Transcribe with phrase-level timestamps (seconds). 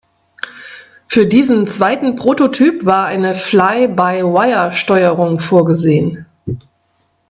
[1.07, 6.25] Für diesen zweiten Prototyp war eine Fly-by-wire-Steuerung vorgesehen.